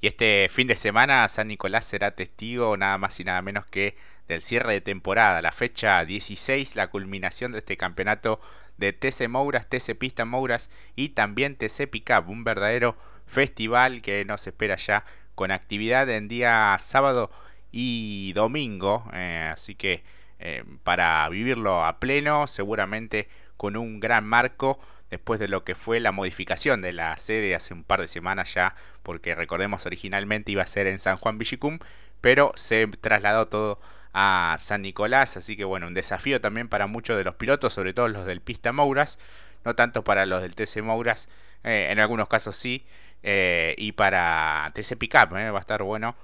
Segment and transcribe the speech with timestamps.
[0.00, 3.96] Y este fin de semana San Nicolás será testigo nada más y nada menos que
[4.28, 8.40] del cierre de temporada, la fecha 16, la culminación de este campeonato
[8.76, 14.46] de TC Mouras, TC Pista Mouras y también TC Pickup, un verdadero festival que nos
[14.46, 17.30] espera ya con actividad en día sábado
[17.72, 20.04] y domingo, eh, así que
[20.38, 24.78] eh, para vivirlo a pleno, seguramente con un gran marco
[25.10, 28.54] después de lo que fue la modificación de la sede hace un par de semanas
[28.54, 28.74] ya,
[29.08, 31.78] porque recordemos originalmente iba a ser en San Juan Villicum,
[32.20, 33.80] pero se trasladó todo
[34.12, 37.94] a San Nicolás, así que bueno, un desafío también para muchos de los pilotos, sobre
[37.94, 39.18] todo los del Pista Mouras,
[39.64, 41.26] no tanto para los del TC Mouras,
[41.64, 42.84] eh, en algunos casos sí,
[43.22, 46.14] eh, y para TC Pickup, eh, va a estar bueno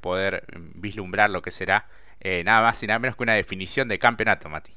[0.00, 1.86] poder vislumbrar lo que será
[2.24, 4.72] nada más y nada menos que una definición de campeonato, Mati.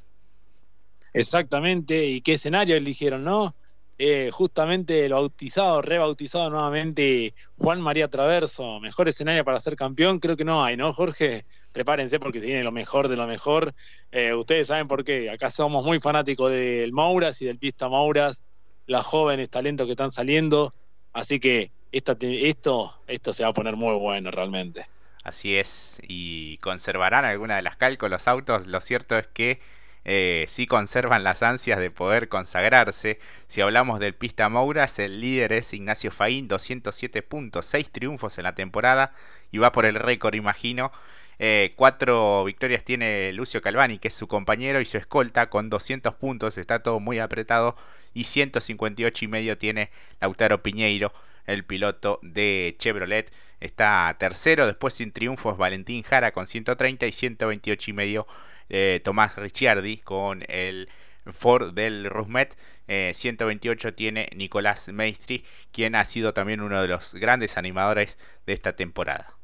[1.14, 3.56] Exactamente, y qué escenario eligieron, ¿no?
[3.98, 10.36] Eh, justamente el bautizado, rebautizado nuevamente Juan María Traverso, mejor escenario para ser campeón, creo
[10.36, 11.46] que no hay, ¿no, Jorge?
[11.72, 13.74] Prepárense porque se viene lo mejor de lo mejor.
[14.12, 18.44] Eh, ustedes saben por qué, acá somos muy fanáticos del Mouras y del Pista Mouras,
[18.86, 20.74] las jóvenes talentos que están saliendo,
[21.14, 24.86] así que esto, esto se va a poner muy bueno realmente.
[25.24, 29.62] Así es, y conservarán alguna de las calcos los autos, lo cierto es que
[30.06, 33.20] eh, sí conservan las ansias de poder consagrarse.
[33.48, 38.44] Si hablamos del Pista Mouras, el líder es Ignacio Faín, 207 puntos, 6 triunfos en
[38.44, 39.14] la temporada
[39.52, 40.92] y va por el récord, imagino.
[41.38, 46.14] Eh, cuatro victorias tiene Lucio Calvani, que es su compañero y su escolta, con 200
[46.16, 47.76] puntos, está todo muy apretado.
[48.14, 49.90] Y 158 y medio tiene
[50.22, 51.14] Lautaro Piñeiro,
[51.48, 53.32] el piloto de Chevrolet.
[53.60, 58.28] Está tercero, después sin triunfos Valentín Jara con 130 y 128 y medio
[58.70, 60.90] eh, Tomás Ricciardi con el
[61.32, 62.56] Ford del Rusmet.
[62.88, 68.54] 128 eh, tiene Nicolás Maestri, quien ha sido también uno de los grandes animadores de
[68.54, 69.36] esta temporada.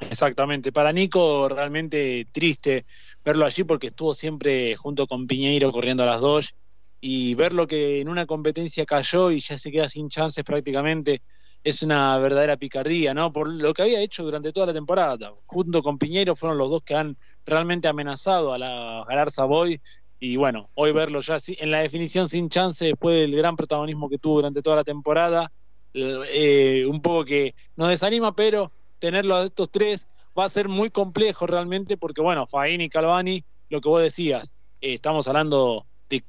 [0.00, 2.84] Exactamente, para Nico realmente triste
[3.24, 6.54] verlo allí porque estuvo siempre junto con Piñeiro corriendo a las dos
[7.00, 11.22] y verlo que en una competencia cayó y ya se queda sin chances prácticamente
[11.64, 13.32] es una verdadera picardía, ¿no?
[13.32, 15.32] Por lo que había hecho durante toda la temporada.
[15.46, 17.16] Junto con Piñero fueron los dos que han
[17.46, 19.80] realmente amenazado a la Galarza Boy.
[20.20, 24.18] Y bueno, hoy verlo ya en la definición sin chance, después del gran protagonismo que
[24.18, 25.50] tuvo durante toda la temporada,
[25.94, 30.08] eh, un poco que nos desanima, pero tenerlo a estos tres
[30.38, 34.52] va a ser muy complejo realmente, porque bueno, Faín y Calvani, lo que vos decías,
[34.82, 36.22] eh, estamos hablando de,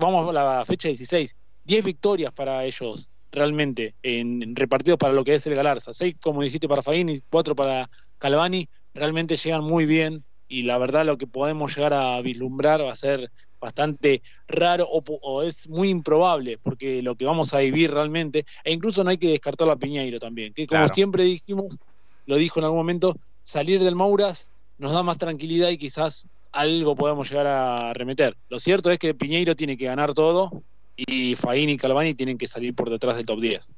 [0.00, 5.34] vamos a la fecha 16, 10 victorias para ellos realmente en, repartidos para lo que
[5.34, 5.92] es el Galarza.
[5.92, 11.04] Seis, como dijiste, para y cuatro para Calvani, realmente llegan muy bien y la verdad
[11.04, 16.58] lo que podemos llegar a vislumbrar va a ser bastante raro o, es muy improbable
[16.58, 20.18] porque lo que vamos a vivir realmente, e incluso no hay que descartar a Piñeiro
[20.18, 21.78] también, que como siempre dijimos,
[22.26, 24.48] lo dijo en algún momento, salir del Mouras
[24.78, 28.36] nos da más tranquilidad y quizás algo podemos llegar a remeter.
[28.48, 30.62] Lo cierto es que Piñeiro tiene que ganar todo
[30.96, 33.70] y Faín y Calvani tienen que salir por detrás del top 10.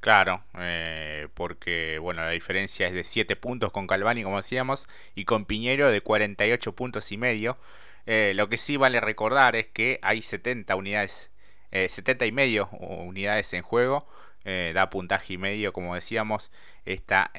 [0.00, 5.24] Claro, eh, porque bueno, la diferencia es de 7 puntos con Calvani, como decíamos, y
[5.24, 7.58] con Piñero de 48 puntos y medio.
[8.06, 11.30] Eh, lo que sí vale recordar es que hay 70 unidades,
[11.72, 14.06] 70 eh, y medio unidades en juego.
[14.44, 16.50] da puntaje y medio, como decíamos,
[16.84, 17.30] esta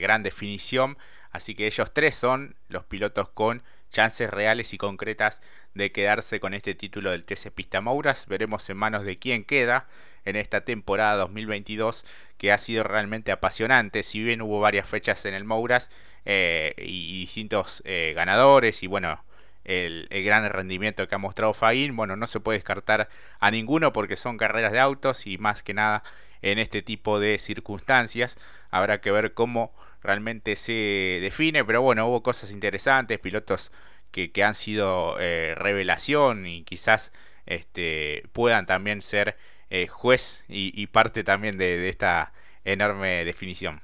[0.00, 0.98] gran definición.
[1.32, 5.40] Así que ellos tres son los pilotos con chances reales y concretas
[5.74, 8.26] de quedarse con este título del TC Pista Mouras.
[8.26, 9.86] Veremos en manos de quién queda
[10.24, 12.04] en esta temporada 2022
[12.38, 14.02] que ha sido realmente apasionante.
[14.02, 15.90] Si bien hubo varias fechas en el Mouras
[16.24, 19.22] eh, y, distintos eh, ganadores y bueno,
[19.64, 23.08] el, gran rendimiento que ha mostrado Faín, bueno, no se puede descartar
[23.40, 26.02] a ninguno porque son carreras de autos y más que nada
[26.42, 28.36] en este tipo de circunstancias
[28.70, 33.72] habrá que ver cómo realmente se define, pero bueno, hubo cosas interesantes, pilotos
[34.14, 37.10] que, que han sido eh, revelación y quizás
[37.46, 39.36] este, puedan también ser
[39.70, 42.32] eh, juez y, parte también de, esta
[42.64, 43.80] enorme definición.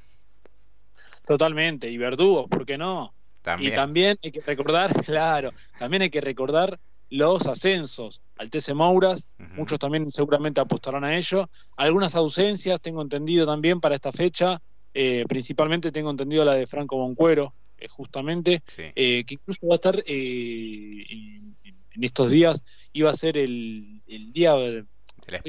[1.26, 3.12] Totalmente, y verdugos, ¿por qué no?
[3.58, 6.78] Y también hay que recordar, claro, también hay que recordar
[7.08, 9.26] los ascensos al TC Mouras,
[9.56, 11.50] muchos también seguramente apostarán a ello.
[11.76, 14.62] Algunas ausencias, tengo entendido también para esta fecha,
[14.94, 19.77] eh, principalmente tengo entendido la de Franco Boncuero, eh, justamente, eh, que incluso va a
[19.77, 21.56] estar en,
[22.00, 22.62] estos días,
[22.93, 24.85] iba a ser el, día de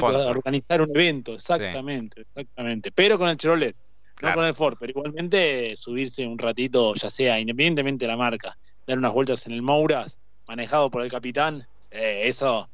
[0.02, 3.76] organizar un evento, exactamente, exactamente, pero con el Chevrolet,
[4.22, 8.58] no con el Ford, pero igualmente subirse un ratito, ya sea independientemente de la marca,
[8.86, 12.70] dar unas vueltas en el Mouras, manejado por el capitán, eso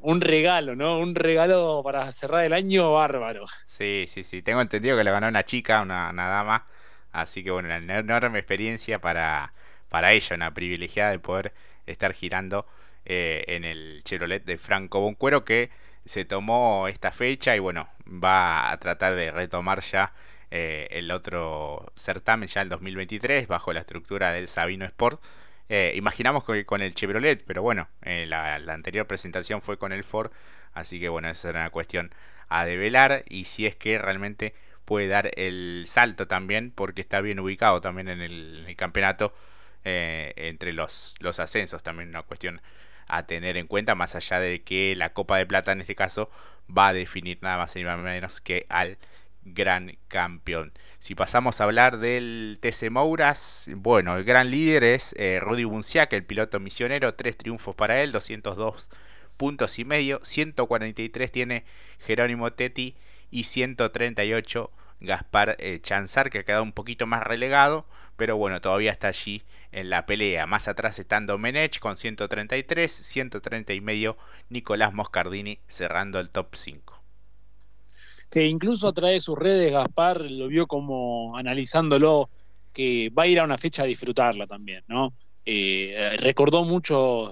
[0.00, 0.98] un regalo, ¿no?
[0.98, 3.46] Un regalo para cerrar el año bárbaro.
[3.66, 4.42] Sí, sí, sí.
[4.42, 6.66] Tengo entendido que le ganó una chica, una, dama.
[7.12, 9.52] Así que bueno, una enorme experiencia para,
[9.88, 11.52] para ella, una privilegiada de poder
[11.86, 12.66] estar girando
[13.04, 15.70] eh, en el Chevrolet de Franco Boncuero que
[16.04, 20.12] se tomó esta fecha y bueno, va a tratar de retomar ya
[20.50, 25.22] eh, el otro certamen ya el 2023 bajo la estructura del Sabino Sport.
[25.68, 30.04] Eh, imaginamos que con el Chevrolet, pero bueno, eh, la, anterior presentación fue con el
[30.04, 30.30] Ford,
[30.74, 32.12] así que bueno, esa era una cuestión
[32.50, 37.40] a develar y si es que realmente puede dar el salto también, porque está bien
[37.40, 39.34] ubicado también en el, campeonato
[39.84, 42.60] eh, entre los, los ascensos, también una cuestión
[43.06, 46.30] a tener en cuenta, más allá de que la Copa de Plata en este caso
[46.76, 48.98] va a definir nada más y nada menos que al
[49.44, 50.72] gran campeón.
[50.98, 56.12] Si pasamos a hablar del TC Mouras, bueno, el gran líder es eh, Rudy Bunciac,
[56.12, 58.88] el piloto misionero, tres triunfos para él, 202
[59.36, 61.64] puntos y medio, 143 tiene
[62.06, 62.94] Jerónimo Tetti
[63.32, 64.70] y 138
[65.00, 67.86] Gaspar eh, Chanzar, que ha quedado un poquito más relegado,
[68.16, 69.42] pero bueno, todavía está allí
[69.72, 70.46] en la pelea.
[70.46, 74.16] Más atrás están Domenech con 133, 130 y medio
[74.50, 77.02] Nicolás Moscardini cerrando el top 5
[78.30, 82.30] que incluso a través de sus redes Gaspar lo vio como analizándolo,
[82.72, 85.12] que va a ir a una fecha a disfrutarla también, ¿no?
[85.44, 87.30] Eh, recordó mucho,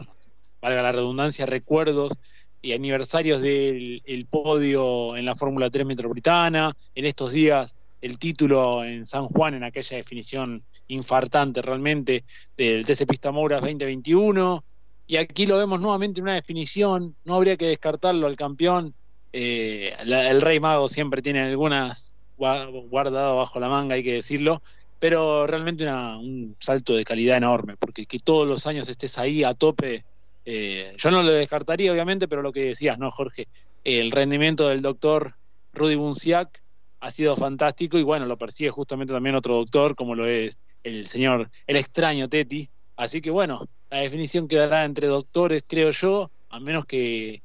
[0.60, 2.18] valga la redundancia, recuerdos
[2.62, 9.04] y aniversarios del podio en la Fórmula 3 Metropolitana, en estos días el título en
[9.04, 12.24] San Juan en aquella definición infartante realmente
[12.56, 14.64] del TC Pista Mouras 2021,
[15.06, 18.94] y aquí lo vemos nuevamente en una definición, no habría que descartarlo al campeón,
[19.32, 24.62] eh, el Rey Mago siempre tiene algunas guardado bajo la manga, hay que decirlo,
[24.98, 29.54] pero realmente un salto de calidad enorme, porque que todos los años estés ahí a
[29.54, 30.04] tope,
[30.44, 33.48] eh, yo no lo descartaría obviamente, pero lo que decías, ¿no, Jorge?
[33.84, 35.34] El rendimiento del doctor
[35.72, 36.62] Rudy Bunciac
[37.00, 41.06] ha sido fantástico y bueno, lo persigue justamente también otro doctor, como lo es el
[41.06, 42.68] señor, el extraño Teti.
[42.96, 47.42] Así que bueno, la definición quedará entre doctores, creo yo, a menos que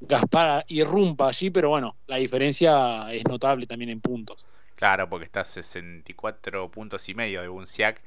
[0.00, 4.46] Gaspar irrumpa allí, pero bueno, la diferencia es notable también en puntos.
[4.74, 8.02] Claro, porque está a 64 puntos y medio de Bunciac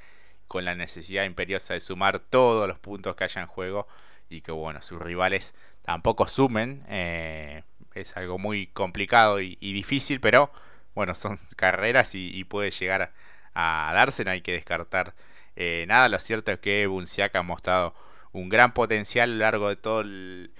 [0.47, 3.87] con la necesidad imperiosa de sumar todos los puntos que haya en juego
[4.29, 6.83] y que bueno, sus rivales tampoco sumen.
[6.89, 7.63] Eh,
[8.01, 10.51] es algo muy complicado y, difícil, pero
[10.95, 13.11] bueno, son carreras y, puede llegar
[13.53, 15.13] a, darse, no hay que descartar
[15.55, 16.09] eh, nada.
[16.09, 17.95] Lo cierto es que Bunciac ha mostrado
[18.31, 20.51] un gran potencial a lo largo de todo el,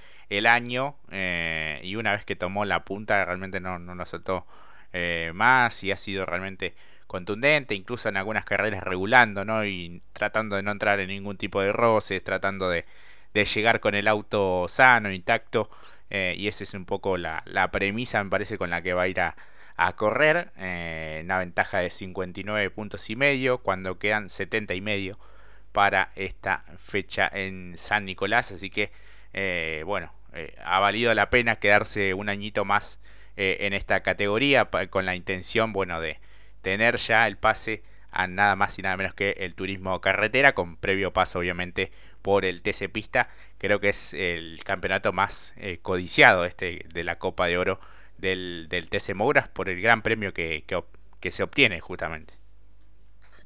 [0.46, 4.46] año eh, y una vez que tomó la punta realmente no, no nos soltó
[4.94, 6.76] eh, más y ha sido realmente
[7.08, 9.66] contundente, incluso en algunas carreras regulando, ¿no?
[9.66, 12.86] Y tratando de no entrar en ningún tipo de roces, tratando de,
[13.40, 15.70] de llegar con el auto sano, intacto,
[16.10, 19.04] eh, y esa es un poco la, la, premisa, me parece, con la que va
[19.04, 19.36] a ir a,
[19.76, 20.52] a correr,
[21.24, 25.20] una ventaja de 59 puntos y medio, cuando quedan 70 y medio
[25.72, 28.92] para esta fecha en San Nicolás, así que,
[29.86, 33.00] bueno, eh, ha valido la pena quedarse un añito más
[33.38, 36.20] eh, en esta categoría con la intención, bueno, de
[36.62, 37.82] tener ya el pase
[38.12, 42.46] a nada más y nada menos que el turismo carretera, con previo paso obviamente por
[42.46, 43.30] el TC Pista.
[43.58, 47.80] Creo que es el campeonato más eh, codiciado este de la Copa de Oro
[48.18, 50.64] del, del TC Mouras por el gran premio que,
[51.20, 52.34] que se obtiene justamente.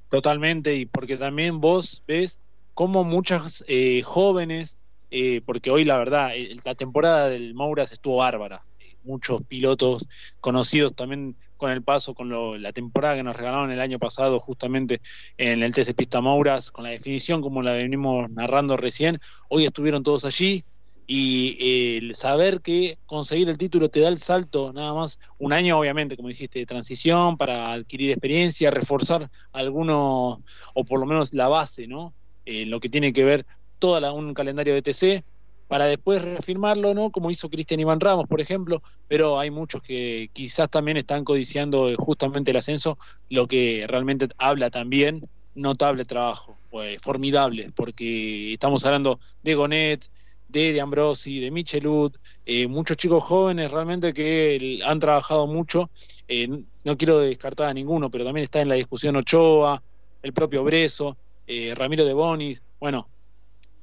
[0.09, 2.41] Totalmente, y porque también vos ves
[2.74, 3.63] cómo muchos
[4.03, 4.77] jóvenes
[5.12, 6.31] eh, porque hoy la verdad,
[6.63, 8.63] la temporada del Mouras estuvo bárbara.
[9.03, 10.07] Muchos pilotos
[10.39, 15.00] conocidos también con el paso, con la temporada que nos regalaron el año pasado justamente
[15.38, 20.01] en el TC Pista Mouras, con la definición como la venimos narrando recién, hoy estuvieron
[20.01, 20.65] todos allí
[21.06, 25.53] y eh, el saber que conseguir el título te da el salto nada más un
[25.53, 30.39] año obviamente como dijiste de transición para adquirir experiencia reforzar algunos
[30.74, 32.13] o por lo menos la base no
[32.46, 33.46] eh, lo que tiene que ver
[33.77, 35.24] todo un calendario de TC
[35.71, 37.11] para después reafirmarlo, ¿no?
[37.11, 41.89] Como hizo Cristian Iván Ramos, por ejemplo, pero hay muchos que quizás también están codiciando
[41.97, 42.97] justamente el ascenso,
[43.29, 50.11] lo que realmente habla también notable trabajo, pues, formidable, porque estamos hablando de Gonet,
[50.49, 55.89] de, de Ambrosi, de Michelud, eh, muchos chicos jóvenes realmente que han trabajado mucho,
[56.27, 56.49] eh,
[56.83, 59.81] no quiero descartar a ninguno, pero también está en la discusión Ochoa,
[60.21, 61.15] el propio Breso,
[61.47, 63.07] eh, Ramiro de Bonis, bueno,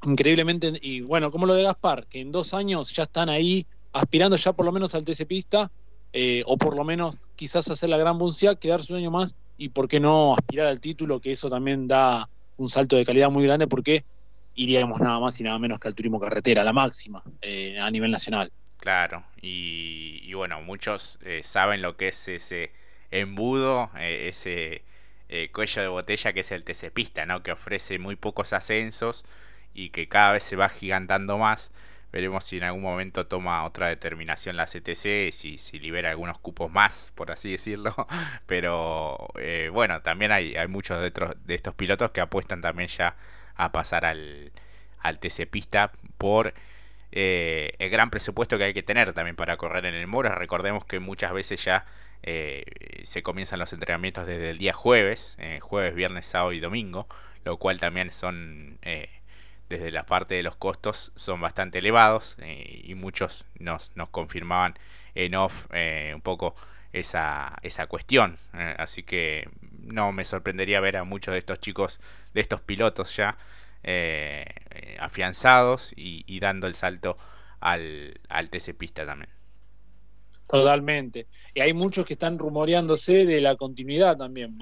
[0.05, 4.37] increíblemente, y bueno, como lo de Gaspar, que en dos años ya están ahí aspirando
[4.37, 5.71] ya por lo menos al TC Pista,
[6.13, 9.69] eh, o por lo menos quizás hacer la gran buncia, quedarse un año más y
[9.71, 13.45] por qué no aspirar al título, que eso también da un salto de calidad muy
[13.45, 14.05] grande, porque
[14.59, 18.11] iríamos nada más y nada menos que al turismo carretera, la máxima eh, a nivel
[18.11, 18.53] nacional.
[18.79, 22.73] Claro, y, bueno, muchos eh, saben lo que es ese
[23.11, 24.83] embudo, eh, ese
[25.53, 26.91] cuello de botella que es el TC
[27.27, 27.43] ¿no?
[27.43, 29.27] Que ofrece muy pocos ascensos
[29.85, 31.73] y que cada vez se va gigantando más.
[32.13, 36.71] Veremos si en algún momento toma otra determinación la CTC, si, si libera algunos cupos
[36.73, 37.95] más, por así decirlo.
[38.47, 39.29] Pero
[39.73, 41.13] bueno, también hay, hay muchos de,
[41.45, 43.17] de estos pilotos que apuestan también ya
[43.57, 44.53] a pasar al,
[45.01, 46.55] al TC Pista por
[47.11, 50.35] eh, el gran presupuesto que hay que tener también para correr en el Moro.
[50.35, 51.87] Recordemos que muchas veces ya
[52.23, 52.65] eh,
[53.05, 57.09] se comienzan los entrenamientos desde el día jueves, eh, jueves, viernes, sábado y domingo,
[57.45, 58.79] lo cual también son,
[59.69, 62.37] desde la parte de los costos, son bastante elevados
[62.83, 64.75] y muchos nos, nos confirmaban
[65.15, 65.67] en off
[66.15, 66.55] un poco
[66.93, 68.39] esa, esa cuestión.
[68.53, 69.49] así que
[69.83, 72.01] no me sorprendería ver a muchos de estos chicos,
[72.35, 73.37] de estos pilotos ya
[73.85, 74.45] eh,
[74.99, 77.17] afianzados y, dando el salto
[77.61, 79.31] al, al TC Pista también.
[80.49, 81.27] Totalmente.
[81.55, 84.59] Y hay muchos que están rumoreándose de la continuidad también.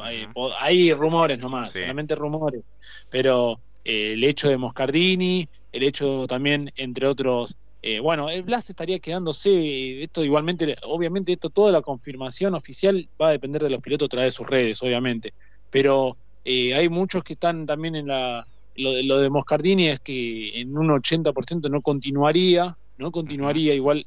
[0.59, 2.63] hay, rumores nomás, solamente rumores.
[3.11, 8.69] Pero eh, el hecho de Moscardini, el hecho también, entre otros, eh, bueno, el Blas
[8.69, 13.81] estaría quedándose, esto igualmente, obviamente esto, toda la confirmación oficial va a depender de los
[13.81, 15.35] pilotos a través de sus redes, obviamente,
[15.71, 20.77] pero eh, hay muchos que están también en la, lo, de Moscardini es que en
[20.77, 24.05] un 80% no continuaría, no continuaría, igual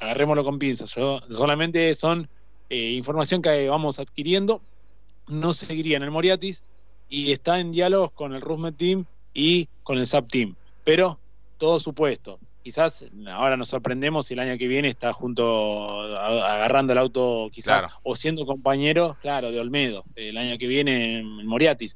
[0.00, 0.90] agarrémoslo con pinzas,
[1.30, 2.28] solamente son
[2.68, 4.60] eh, información que vamos adquiriendo,
[5.28, 6.62] no seguiría en el Moriatis
[7.08, 11.18] y está en diálogos con el Rusmet Team y con el SAP Team, pero
[11.58, 16.98] todo supuesto, quizás ahora nos sorprendemos si el año que viene está junto, agarrando el
[16.98, 21.94] auto quizás, o siendo compañero, claro, de Olmedo, el año que viene en Moriatis.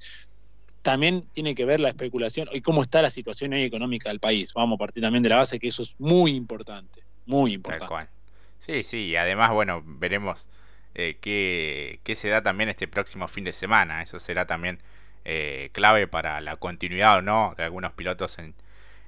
[0.82, 4.52] También tiene que ver la especulación y cómo está la situación económica del país.
[4.54, 8.08] Vamos a partir también de la base que eso es muy importante, muy importante.
[8.58, 10.48] Sí, sí, y además, bueno, veremos
[10.94, 14.02] eh, qué, qué, se da también este próximo fin de semana.
[14.02, 14.80] Eso será también
[15.24, 18.54] eh, clave para la continuidad o no de algunos pilotos en,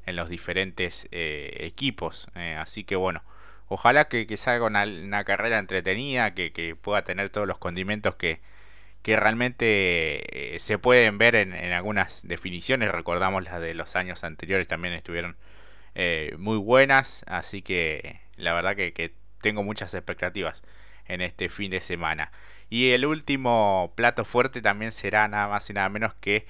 [0.07, 2.29] en los diferentes eh, equipos.
[2.35, 3.23] Eh, así que bueno,
[3.69, 8.41] ojalá que, salga una, carrera entretenida, que, pueda tener todos los condimentos que,
[9.03, 12.91] que realmente se pueden ver en, algunas definiciones.
[12.93, 15.37] Recordamos las de los años anteriores también estuvieron
[16.39, 17.25] muy buenas.
[17.27, 20.63] Así que la verdad que, tengo muchas expectativas
[21.13, 22.33] en este fin de semana.
[22.69, 26.47] Y el último plato fuerte también será nada más y nada menos que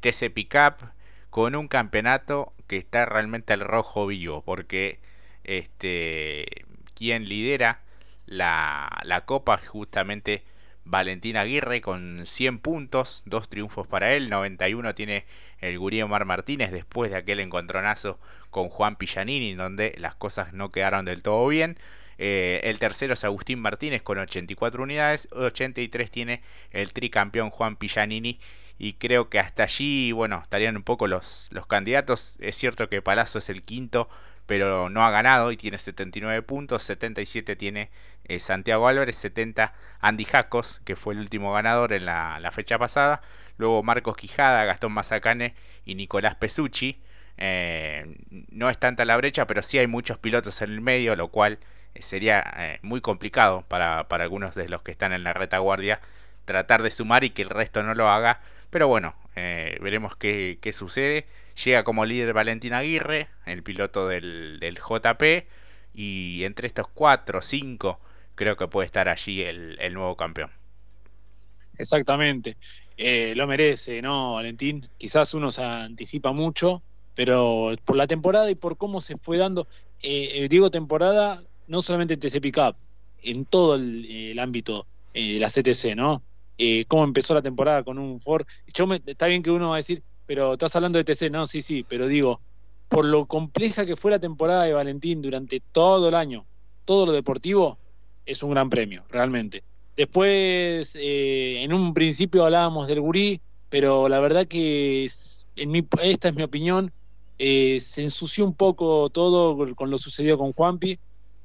[0.00, 0.90] TC Pickup
[1.30, 5.00] con un campeonato que está realmente al rojo vivo, porque
[5.44, 6.46] este
[6.94, 7.80] quien lidera
[8.26, 10.44] la, la copa es justamente
[10.84, 15.24] Valentín Aguirre con 100 puntos, dos triunfos para él, 91 tiene
[15.60, 18.18] el Gurí Omar Martínez después de aquel encontronazo
[18.50, 21.78] con Juan Pillanini, donde las cosas no quedaron del todo bien.
[22.18, 28.38] Eh, el tercero es Agustín Martínez con 84 unidades, 83 tiene el tricampeón Juan Pillanini
[28.78, 32.36] y creo que hasta allí, bueno, estarían un poco los, los candidatos.
[32.40, 34.08] Es cierto que Palazzo es el quinto,
[34.46, 37.90] pero no ha ganado y tiene 79 puntos, 77 tiene
[38.24, 43.22] eh, Santiago Álvarez, 70 Andy Jacos, que fue el último ganador en la, fecha pasada,
[43.56, 45.54] luego Marcos Quijada, Gastón Mazacane
[45.84, 47.00] y Nicolás Pesucci.
[47.38, 48.16] Eh,
[48.50, 51.58] no es tanta la brecha, pero sí hay muchos pilotos en el medio, lo cual
[51.94, 56.00] eh, sería muy complicado para, para algunos de los que están en la retaguardia
[56.44, 58.40] tratar de sumar y que el resto no lo haga
[58.72, 61.26] pero bueno, eh, veremos qué, sucede.
[61.62, 65.46] Llega como líder Valentín Aguirre, el piloto del, JP.
[65.92, 68.00] Y entre estos cuatro o cinco,
[68.34, 70.50] creo que puede estar allí el, nuevo campeón.
[71.76, 72.56] Exactamente.
[72.96, 74.88] Eh, lo merece, ¿no, Valentín?
[74.96, 76.82] Quizás uno se anticipa mucho,
[77.14, 79.68] pero por la temporada y por cómo se fue dando,
[80.00, 82.76] eh, digo temporada, no solamente en TC Pickup,
[83.22, 86.22] en todo el, ámbito de la CTC, ¿no?
[86.58, 88.46] Eh, cómo empezó la temporada con un Ford.
[88.72, 91.62] Yo está bien que uno va a decir, pero estás hablando de TC, no, sí,
[91.62, 92.40] sí, pero digo,
[92.88, 96.44] por lo compleja que fue la temporada de Valentín durante todo el año,
[96.84, 97.78] todo lo deportivo,
[98.26, 99.64] es un gran premio, realmente.
[99.96, 105.08] Después, eh, en un principio hablábamos del gurí, pero la verdad que
[105.56, 106.92] en mi, esta es mi opinión,
[107.38, 110.98] eh, se ensució un poco todo con lo sucedido con Juanpi.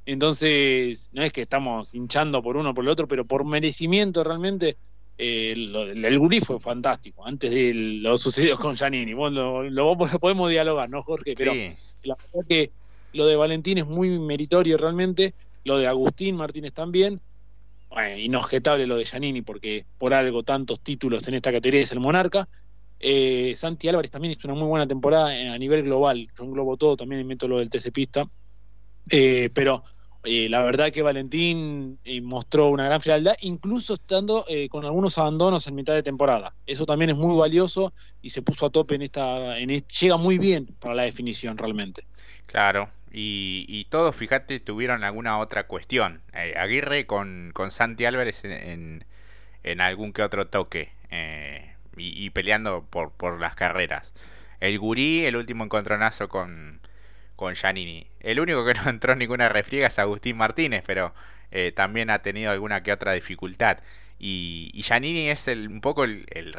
[0.08, 4.24] Entonces, no es que estamos hinchando por uno o por el otro, pero por merecimiento
[4.24, 4.78] realmente
[5.18, 9.12] eh, el Gurí fue fantástico, antes de lo sucedido con Giannini.
[9.12, 11.34] lo, podemos dialogar, ¿no, Jorge?
[11.36, 11.54] Pero
[12.04, 12.72] la verdad que
[13.12, 15.34] lo de Valentín es muy meritorio realmente,
[15.66, 17.20] lo de Agustín Martínez también.
[17.90, 22.00] Bueno, inobjetable lo de Giannini, porque por algo tantos títulos en esta categoría es el
[22.00, 22.48] monarca.
[22.98, 26.30] Eh, Santi Álvarez también hizo una muy buena temporada a nivel global.
[26.38, 28.26] Yo englobo todo también en método del TC Pista.
[29.10, 29.84] Eh, pero
[30.28, 35.76] eh, la verdad que Valentín mostró una gran frialdad, incluso estando con algunos abandonos en
[35.76, 36.54] mitad de temporada.
[36.66, 39.58] Eso también es muy valioso y se puso a tope en esta.
[39.58, 42.04] En llega muy bien para la definición realmente.
[42.46, 46.22] Claro, y, todos, fíjate, tuvieron alguna otra cuestión.
[46.34, 49.06] Aguirre con, con Santi Álvarez en,
[49.64, 50.92] en, algún que otro toque.
[51.10, 54.14] Eh, y, peleando por, por, las carreras.
[54.60, 56.80] El Gurí, el último encontronazo con,
[57.38, 58.08] con Giannini.
[58.20, 61.14] El único que no entró en ninguna refriega es Agustín Martínez, pero
[61.52, 63.78] eh, también ha tenido alguna que otra dificultad.
[64.20, 66.52] Y, y Giannini es el, un poco el, el,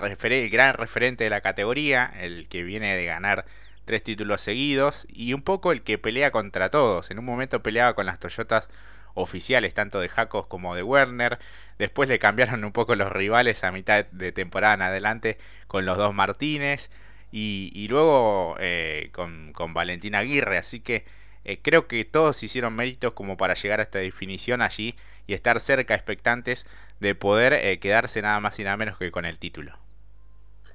[0.51, 3.45] gran referente de la categoría, el que viene de ganar
[3.85, 7.11] tres títulos seguidos y un poco el que pelea contra todos.
[7.11, 8.69] En un momento peleaba con las Toyotas
[9.15, 11.39] oficiales, tanto de Jacos como de Werner.
[11.79, 15.97] Después le cambiaron un poco los rivales a mitad de temporada en adelante con los
[15.97, 16.91] dos Martínez.
[17.31, 20.59] Y, luego eh, con, con, Valentín Aguirre.
[20.59, 21.05] Así que
[21.45, 24.95] eh, creo que todos hicieron méritos como para llegar a esta definición allí
[25.27, 26.67] y estar cerca, expectantes
[27.01, 29.77] de poder eh, quedarse nada más y nada menos que con el título.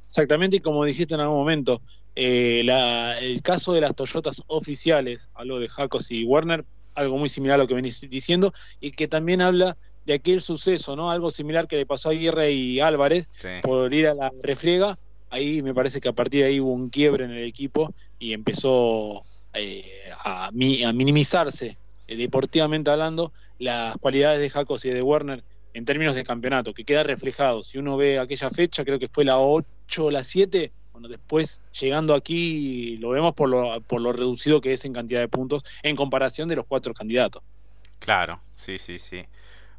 [0.05, 1.81] Exactamente, y como dijiste en algún momento,
[2.13, 7.63] el caso de las Toyotas oficiales, algo de Jacos y Werner, algo muy similar a
[7.63, 11.11] lo que venís diciendo, y que también habla de aquel suceso, ¿no?
[11.11, 13.29] Algo similar que le pasó a Aguirre y Álvarez
[13.61, 14.97] por ir a la refriega.
[15.33, 18.33] Ahí me parece que a partir de ahí hubo un quiebre en el equipo y
[18.33, 19.23] empezó
[19.55, 19.83] eh,
[20.23, 21.75] a, minimizarse,
[22.07, 26.83] eh, deportivamente hablando, las cualidades de Jacos y de Werner en términos de campeonato, que
[26.83, 27.63] queda reflejado.
[27.63, 31.63] Si uno ve aquella fecha, creo que fue la 8 o la 7, bueno, después
[31.81, 35.63] llegando aquí lo vemos por lo, por lo reducido que es en cantidad de puntos
[35.81, 37.41] en comparación de los cuatro candidatos.
[37.97, 39.25] Claro, sí, sí, sí.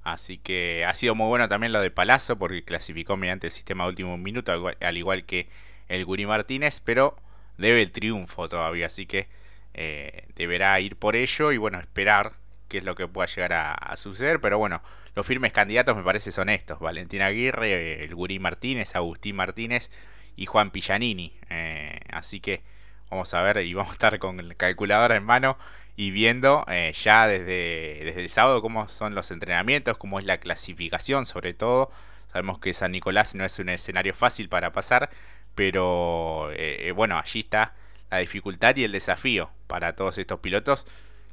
[0.05, 3.85] Así que ha sido muy bueno también lo de Palazzo porque clasificó mediante el sistema
[3.85, 5.49] de último minuto, al igual que
[5.89, 7.17] el Guri Martínez, pero
[7.57, 9.29] debe el triunfo todavía, así que
[9.73, 12.35] eh, deberá ir por ello y bueno, esperar
[12.69, 14.41] qué es lo que pueda llegar a, suceder.
[14.41, 14.83] Pero bueno,
[15.15, 19.91] los firmes candidatos me parece son estos: Valentín Aguirre, el Guri Martínez, Agustín Martínez
[20.37, 21.33] y Juan Pillanini.
[21.49, 22.63] Eh, así que
[23.11, 25.57] vamos a ver y vamos a estar con el calculador en mano
[25.97, 30.39] y viendo eh, ya desde, desde el sábado cómo son los entrenamientos, cómo es la
[30.39, 31.91] clasificación sobre todo.
[32.33, 35.11] Sabemos que San Nicolás no es un escenario fácil para pasar,
[35.55, 37.75] pero eh, bueno, allí está
[38.11, 40.87] la dificultad y el desafío para todos estos pilotos.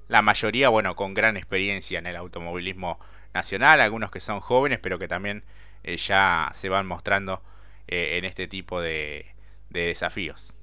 [0.08, 3.00] La mayoría, bueno, con gran experiencia en el automovilismo
[3.34, 5.44] nacional, algunos que son jóvenes, pero que también
[5.84, 7.42] ya se van mostrando
[7.88, 9.26] eh, en este tipo de,
[9.70, 10.54] desafíos.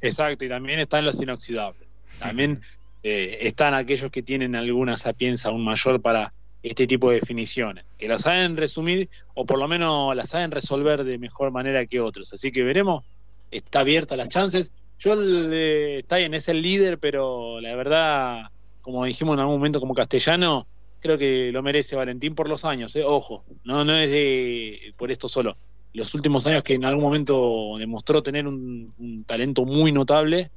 [0.00, 2.00] Exacto, y también están los inoxidables.
[2.18, 2.60] También
[3.02, 6.32] eh, están aquellos que tienen alguna sapienza aún mayor para
[6.62, 11.04] este tipo de definiciones, que las saben resumir o por lo menos las saben resolver
[11.04, 12.32] de mejor manera que otros.
[12.32, 13.04] Así que veremos,
[13.50, 14.72] está abierta las chances.
[14.98, 18.50] Yo, está bien, es el líder, pero la verdad,
[18.82, 20.66] como dijimos en algún momento como castellano,
[21.00, 23.04] creo que lo merece Valentín por los años, eh.
[23.04, 25.56] ojo, no, no es por esto solo
[25.92, 30.50] los últimos años que en algún momento demostró tener un, talento muy notable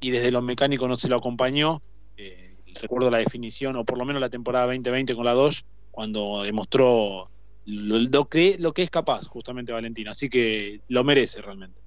[0.00, 1.82] y desde los mecánicos no se lo acompañó.
[2.16, 6.42] Eh, recuerdo la definición, o por lo menos la temporada 2020 con la 2, cuando
[6.42, 7.30] demostró
[7.64, 10.08] lo, que, lo que es capaz justamente Valentín.
[10.08, 11.80] Así que lo merece realmente.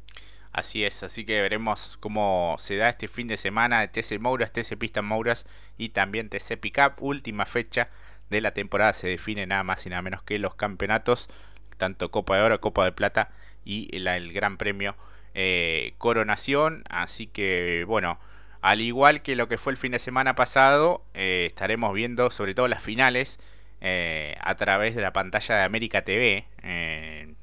[0.51, 4.51] Así es, así que veremos cómo se da este fin de semana de TC Mouras,
[4.51, 5.45] TC Pista Mouras
[5.77, 7.01] y también TC Pickup.
[7.01, 7.89] Última fecha
[8.29, 11.29] de la temporada se define nada más y nada menos que los campeonatos
[11.77, 13.31] tanto Copa de Oro, Copa de Plata
[13.65, 14.95] y el Gran Premio
[15.33, 16.83] eh, Coronación.
[16.89, 18.19] Así que bueno,
[18.61, 22.53] al igual que lo que fue el fin de semana pasado, eh, estaremos viendo sobre
[22.55, 23.39] todo las finales
[23.81, 26.45] eh, a través de la pantalla de América TV,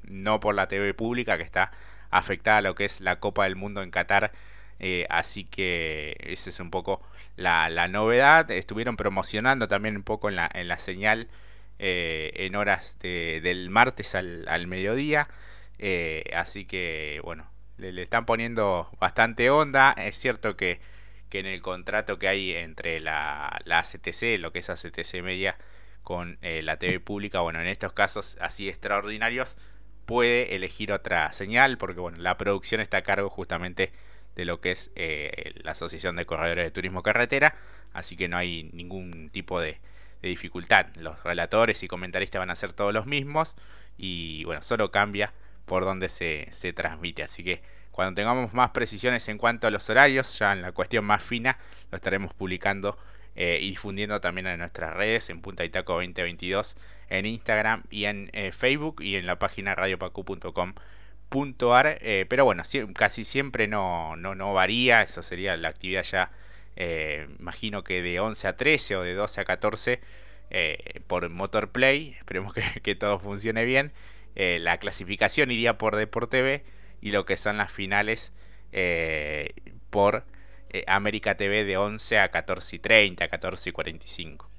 [0.03, 1.71] no por la TV pública que está
[2.11, 4.31] afectada a lo que es la Copa del Mundo en Qatar.
[5.09, 7.01] así que esa es un poco
[7.35, 8.49] la, novedad.
[8.51, 11.27] Estuvieron promocionando también un poco en la, en la señal
[11.81, 15.29] eh, en horas del martes al, mediodía.
[15.77, 19.93] Eh, así que bueno, le, están poniendo bastante onda.
[19.93, 20.79] Es cierto que,
[21.29, 25.57] que en el contrato que hay entre la, la ACTC, lo que es ACTC Media,
[26.03, 29.57] con eh, la TV pública, bueno, en estos casos así extraordinarios,
[30.05, 33.91] puede elegir otra señal, porque bueno, la producción está a cargo justamente
[34.35, 34.91] de lo que es
[35.63, 37.55] la Asociación de Corredores de Turismo Carretera,
[37.93, 39.79] así que no hay ningún tipo de
[40.21, 40.87] dificultad.
[40.95, 43.55] Los relatores y comentaristas van a ser todos los mismos
[43.97, 45.33] y bueno, solo cambia
[45.69, 47.23] por donde se, se transmite.
[47.23, 51.05] Así que cuando tengamos más precisiones en cuanto a los horarios, ya en la cuestión
[51.05, 51.57] más fina,
[51.91, 52.97] lo estaremos publicando
[53.37, 56.75] eh, y difundiendo también en nuestras redes, en Punta Itaco 2022,
[57.09, 60.73] en Instagram y en eh, Facebook y en la página radiopacu.com
[61.29, 62.63] puntuar, eh, pero bueno,
[62.95, 66.31] casi siempre no, no, no varía, eso sería la actividad ya,
[66.75, 70.01] eh, imagino que de 11 a 13 o de 12 a 14
[70.49, 72.53] eh, por Motor Play, esperemos
[72.83, 73.91] que, todo funcione bien,
[74.59, 76.63] la clasificación iría por Deporte B
[77.01, 78.31] y lo que son las finales
[79.89, 80.23] por
[80.87, 84.49] América TV de 11 a 14 y 30, 14 y 45.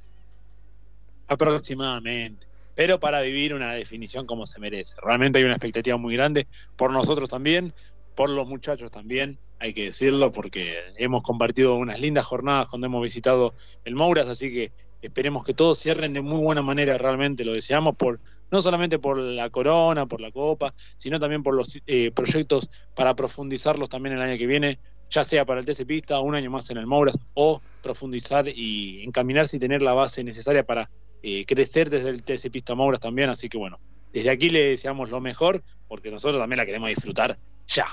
[1.29, 4.97] Aproximadamente pero para vivir una definición como se merece.
[5.03, 7.75] Realmente hay una expectativa muy grande por nosotros también,
[8.15, 13.03] por los muchachos también, hay que decirlo, porque hemos compartido unas lindas jornadas cuando hemos
[13.03, 17.53] visitado el Mouras, así que esperemos que todos cierren de muy buena manera, realmente lo
[17.53, 22.11] deseamos, por no solamente por la corona, por la copa, sino también por los eh,
[22.11, 24.79] proyectos para profundizarlos también el año que viene,
[25.11, 29.03] ya sea para el TC Pista, un año más en el Mouras, o profundizar y
[29.05, 30.91] encaminarse y tener la base necesaria para
[31.23, 33.79] eh, crecer desde el TC Pista Mouras también, así que bueno,
[34.13, 37.87] desde aquí le deseamos lo mejor, porque nosotros también la queremos disfrutar ya.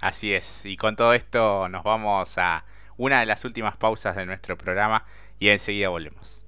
[0.00, 2.64] Así es, y con todo esto nos vamos a
[2.96, 5.04] una de las últimas pausas de nuestro programa
[5.38, 6.39] y enseguida volvemos.